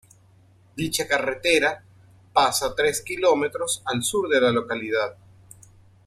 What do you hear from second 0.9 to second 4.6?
carretera pasa tres kilómetros al sur de la